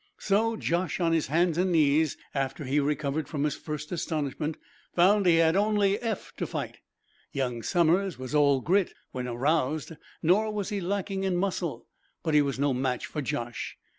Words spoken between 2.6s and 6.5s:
he recovered from his first astonishment, found he had only Eph to